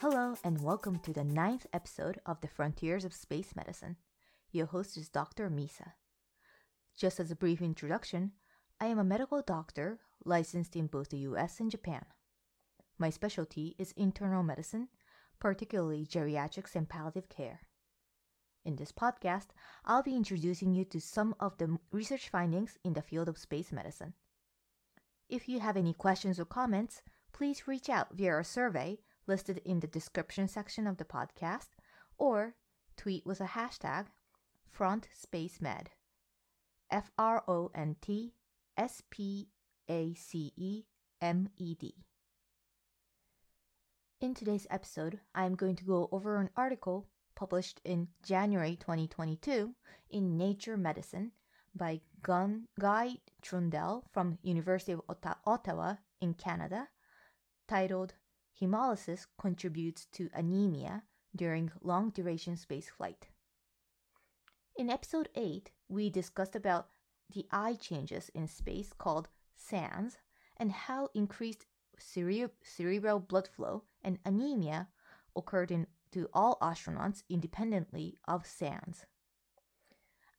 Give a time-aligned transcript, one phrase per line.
[0.00, 3.96] Hello, and welcome to the ninth episode of the Frontiers of Space Medicine.
[4.52, 5.50] Your host is Dr.
[5.50, 5.94] Misa.
[6.96, 8.30] Just as a brief introduction,
[8.80, 12.04] I am a medical doctor licensed in both the US and Japan.
[12.96, 14.86] My specialty is internal medicine,
[15.40, 17.62] particularly geriatrics and palliative care.
[18.64, 19.48] In this podcast,
[19.84, 23.72] I'll be introducing you to some of the research findings in the field of space
[23.72, 24.14] medicine.
[25.28, 29.80] If you have any questions or comments, please reach out via our survey listed in
[29.80, 31.68] the description section of the podcast
[32.16, 32.54] or
[32.96, 34.06] tweet with a hashtag
[34.76, 35.88] FrontSpaceMed.
[36.90, 38.32] F R O N T
[38.76, 39.48] S P
[39.90, 40.84] A C E
[41.20, 41.94] M E D.
[44.20, 47.06] In today's episode, I am going to go over an article
[47.36, 49.74] published in January 2022
[50.10, 51.32] in Nature Medicine
[51.76, 55.02] by Guy Trudel from University of
[55.44, 56.88] Ottawa in Canada,
[57.68, 58.14] titled
[58.60, 63.28] Hemolysis Contributes to Anemia During Long Duration Space Flight.
[64.76, 66.88] In episode 8, we discussed about
[67.32, 70.18] the eye changes in space called SANS
[70.56, 71.66] and how increased
[71.98, 74.88] cere- cerebral blood flow and anemia
[75.36, 79.04] occurred in to all astronauts independently of SANS.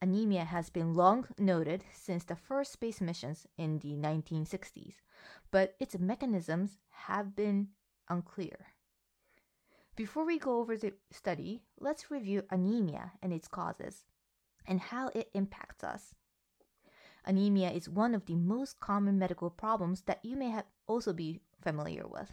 [0.01, 4.95] Anemia has been long noted since the first space missions in the 1960s,
[5.51, 7.69] but its mechanisms have been
[8.09, 8.67] unclear.
[9.95, 14.05] Before we go over the study, let's review anemia and its causes
[14.65, 16.15] and how it impacts us.
[17.25, 21.41] Anemia is one of the most common medical problems that you may have also be
[21.61, 22.31] familiar with.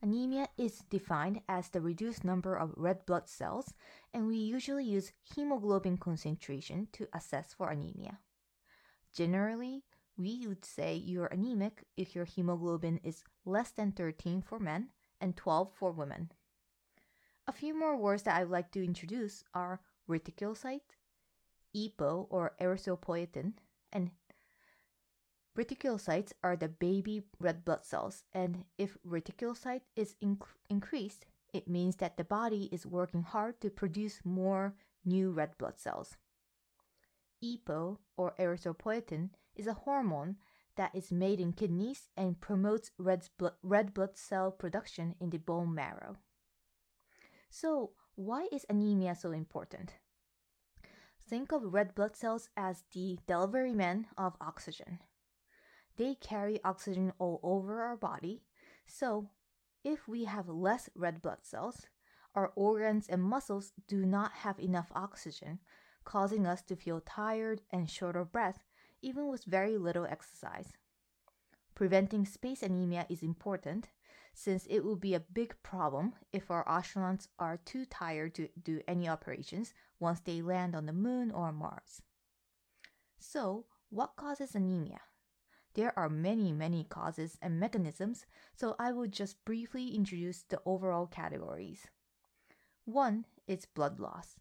[0.00, 3.72] Anemia is defined as the reduced number of red blood cells,
[4.12, 8.18] and we usually use hemoglobin concentration to assess for anemia.
[9.14, 9.82] Generally,
[10.16, 15.36] we would say you're anemic if your hemoglobin is less than 13 for men and
[15.36, 16.30] 12 for women.
[17.46, 20.96] A few more words that I'd like to introduce are reticulocyte,
[21.76, 23.54] EPO or erythropoietin,
[23.92, 24.10] and
[25.56, 31.96] Reticulocytes are the baby red blood cells, and if reticulocyte is inc- increased, it means
[31.96, 36.16] that the body is working hard to produce more new red blood cells.
[37.44, 40.36] EPO, or erythropoietin, is a hormone
[40.76, 43.28] that is made in kidneys and promotes red,
[43.62, 46.16] red blood cell production in the bone marrow.
[47.50, 49.94] So, why is anemia so important?
[51.28, 55.00] Think of red blood cells as the delivery men of oxygen.
[55.96, 58.42] They carry oxygen all over our body,
[58.86, 59.30] so
[59.84, 61.86] if we have less red blood cells,
[62.34, 65.60] our organs and muscles do not have enough oxygen,
[66.04, 68.64] causing us to feel tired and short of breath
[69.04, 70.72] even with very little exercise.
[71.74, 73.88] Preventing space anemia is important
[74.32, 78.80] since it will be a big problem if our astronauts are too tired to do
[78.88, 82.02] any operations once they land on the moon or Mars.
[83.18, 85.00] So, what causes anemia?
[85.74, 91.06] There are many, many causes and mechanisms, so I will just briefly introduce the overall
[91.06, 91.86] categories.
[92.84, 94.36] One is blood loss,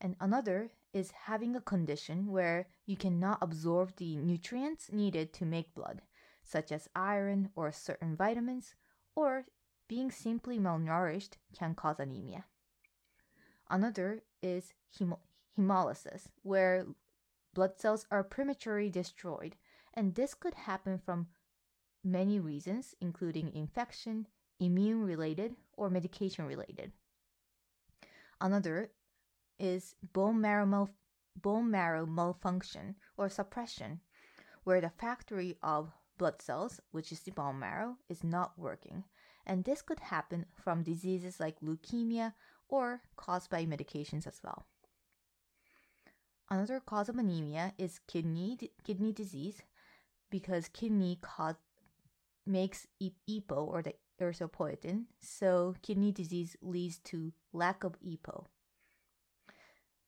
[0.00, 5.74] and another is having a condition where you cannot absorb the nutrients needed to make
[5.74, 6.02] blood,
[6.42, 8.74] such as iron or certain vitamins,
[9.14, 9.46] or
[9.88, 12.44] being simply malnourished can cause anemia.
[13.70, 15.20] Another is hemo-
[15.58, 16.86] hemolysis, where
[17.54, 19.56] blood cells are prematurely destroyed
[19.98, 21.26] and this could happen from
[22.04, 24.28] many reasons, including infection,
[24.60, 26.92] immune related, or medication related.
[28.40, 28.92] Another
[29.58, 30.94] is bone marrow, mal-
[31.36, 34.00] bone marrow malfunction or suppression,
[34.64, 39.04] where the factory of blood cells, which is the bone marrow, is not working.
[39.46, 42.34] And this could happen from diseases like leukemia
[42.68, 44.66] or caused by medications as well.
[46.50, 49.62] Another cause of anemia is kidney, kidney disease,
[50.30, 51.56] because kidney cause,
[52.46, 58.46] makes EPO or the erythropoietin, so kidney disease leads to lack of EPO.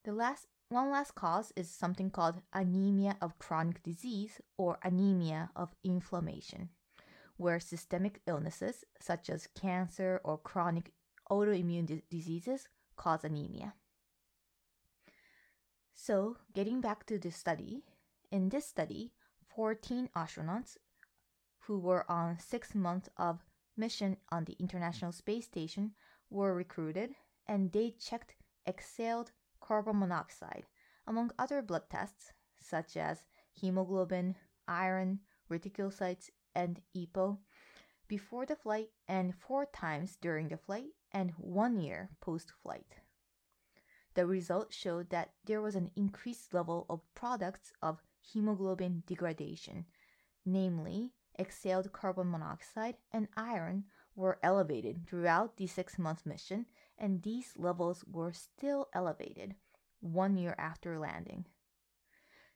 [0.04, 5.74] The last one last cause is something called anemia of chronic disease or anemia of
[5.84, 6.70] inflammation,
[7.36, 10.92] where systemic illnesses such as cancer or chronic
[11.30, 13.74] autoimmune di- diseases cause anemia.
[15.94, 17.82] So, getting back to the study,
[18.30, 19.12] in this study,
[19.54, 20.78] 14 astronauts
[21.64, 23.44] who were on six months of
[23.76, 25.92] mission on the International Space Station
[26.30, 27.16] were recruited
[27.46, 28.34] and they checked
[28.66, 29.32] exhaled
[29.70, 30.66] carbon monoxide,
[31.06, 33.22] among other blood tests such as
[33.52, 34.34] hemoglobin,
[34.66, 37.38] iron, reticulocytes, and EPO
[38.08, 42.96] before the flight and four times during the flight and one year post flight.
[44.14, 49.86] The results showed that there was an increased level of products of hemoglobin degradation,
[50.44, 53.84] namely, exhaled carbon monoxide and iron
[54.20, 56.66] were elevated throughout the six month mission,
[56.98, 59.54] and these levels were still elevated
[60.00, 61.46] one year after landing.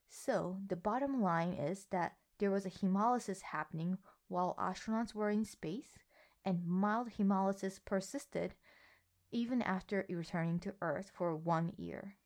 [0.08, 5.44] So, the bottom line is that there was a hemolysis happening while astronauts were in
[5.44, 5.99] space,
[6.44, 8.55] and mild hemolysis persisted
[9.32, 12.17] even after returning to Earth for one year.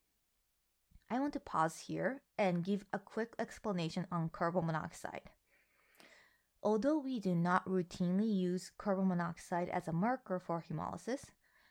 [1.11, 5.31] I want to pause here and give a quick explanation on carbon monoxide.
[6.63, 11.25] Although we do not routinely use carbon monoxide as a marker for hemolysis,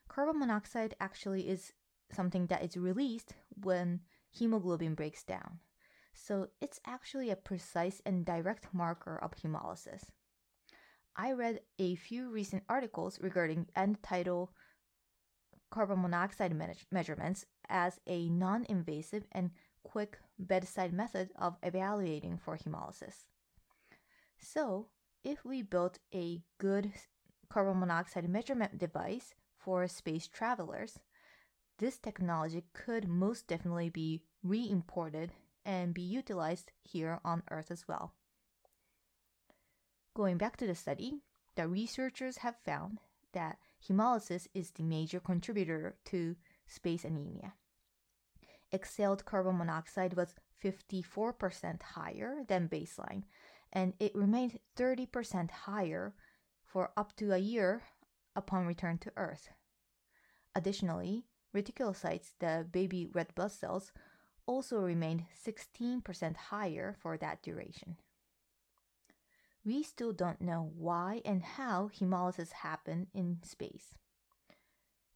[0.07, 1.73] carbon monoxide actually is
[2.11, 4.01] something that is released when
[4.31, 5.59] hemoglobin breaks down.
[6.13, 10.05] So it's actually a precise and direct marker of hemolysis.
[11.15, 14.51] I read a few recent articles regarding end tidal
[15.69, 19.51] carbon monoxide me- measurements as a non invasive and
[19.83, 23.25] quick bedside method of evaluating for hemolysis.
[24.39, 24.87] So,
[25.23, 26.93] if we built a good
[27.49, 30.99] carbon monoxide measurement device for space travelers,
[31.79, 35.31] this technology could most definitely be re imported
[35.65, 38.13] and be utilized here on Earth as well.
[40.15, 41.19] Going back to the study,
[41.55, 42.99] the researchers have found
[43.33, 43.57] that
[43.87, 46.35] hemolysis is the major contributor to
[46.65, 47.53] space anemia.
[48.73, 53.23] Exhaled carbon monoxide was 54% higher than baseline,
[53.73, 56.13] and it remained 30% higher
[56.65, 57.83] for up to a year
[58.35, 59.49] upon return to Earth.
[60.55, 61.25] Additionally,
[61.55, 63.91] reticulocytes, the baby red blood cells,
[64.45, 67.97] also remained 16% higher for that duration.
[69.65, 73.93] We still don't know why and how hemolysis happened in space.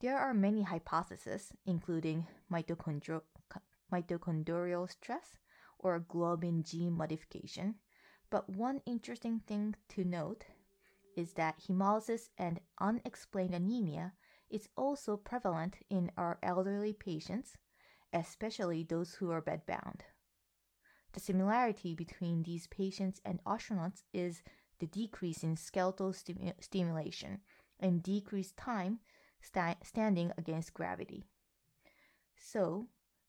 [0.02, 3.22] There are many hypotheses, including mitochondri-
[3.94, 5.38] mitochondrial stress
[5.80, 7.76] or globin gene modification,
[8.32, 10.46] but one interesting thing to note
[11.16, 14.14] is that hemolysis and unexplained anemia
[14.50, 17.58] is also prevalent in our elderly patients
[18.14, 20.02] especially those who are bedbound.
[21.14, 24.44] The similarity between these patients and astronauts is
[24.80, 27.40] the decrease in skeletal stimu- stimulation
[27.80, 29.00] and decreased time
[29.42, 31.26] sta- standing against gravity.
[32.38, 32.88] So,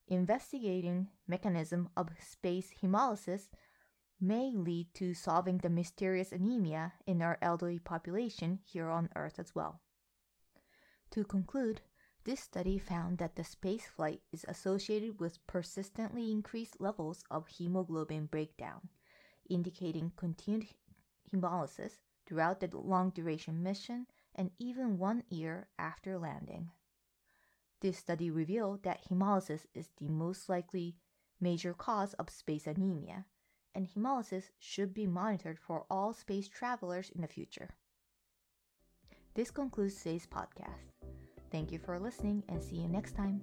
[0.08, 3.48] investigating mechanism of space hemolysis
[4.22, 9.52] may lead to solving the mysterious anemia in our elderly population here on Earth as
[9.52, 9.80] well.
[11.10, 11.80] To conclude,
[12.24, 18.88] this study found that the spaceflight is associated with persistently increased levels of hemoglobin breakdown,
[19.50, 20.68] indicating continued
[21.32, 21.94] hemolysis
[22.24, 26.70] throughout the long duration mission and even one year after landing.
[27.80, 30.94] This study revealed that hemolysis is the most likely
[31.40, 33.26] major cause of space anemia,
[33.74, 37.70] and hemolysis should be monitored for all space travelers in the future.
[39.34, 40.92] This concludes today's podcast.
[41.50, 43.42] Thank you for listening and see you next time.